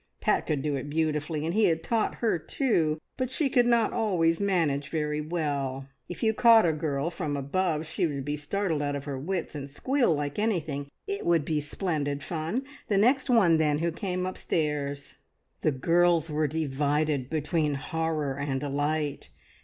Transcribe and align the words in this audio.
Pat 0.19 0.47
could 0.47 0.63
do 0.63 0.75
it 0.75 0.89
beautifully, 0.89 1.45
and 1.45 1.53
he 1.53 1.65
had 1.65 1.83
taught 1.83 2.15
her 2.15 2.39
too, 2.39 2.99
but 3.17 3.29
she 3.29 3.51
could 3.51 3.67
not 3.67 3.93
always 3.93 4.39
manage 4.39 4.89
very 4.89 5.21
well. 5.21 5.85
If 6.09 6.23
you 6.23 6.33
caught 6.33 6.65
a 6.65 6.73
girl 6.73 7.11
from 7.11 7.37
above, 7.37 7.85
she 7.85 8.07
would 8.07 8.25
be 8.25 8.35
startled 8.35 8.81
out 8.81 8.95
of 8.95 9.03
her 9.05 9.19
wits, 9.19 9.53
and 9.53 9.69
squeal 9.69 10.15
like 10.15 10.39
anything. 10.39 10.89
It 11.05 11.23
would 11.23 11.45
be 11.45 11.61
splendid 11.61 12.23
fun. 12.23 12.63
The 12.87 12.97
next 12.97 13.29
one, 13.29 13.59
then, 13.59 13.77
who 13.77 13.91
came 13.91 14.25
upstairs! 14.25 15.17
The 15.61 15.71
girls 15.71 16.31
were 16.31 16.47
divided 16.47 17.29
between 17.29 17.75
horror 17.75 18.39
and 18.39 18.59
delight. 18.61 19.29